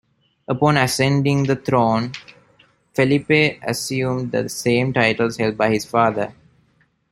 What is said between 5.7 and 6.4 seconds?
father.